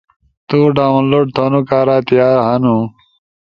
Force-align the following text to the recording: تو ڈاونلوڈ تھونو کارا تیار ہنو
تو 0.47 0.59
ڈاونلوڈ 0.77 1.27
تھونو 1.35 1.61
کارا 1.69 1.97
تیار 2.07 2.35
ہنو 2.47 2.77